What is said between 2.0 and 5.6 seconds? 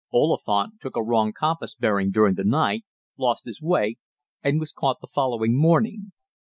during the night, lost his way, and was caught the following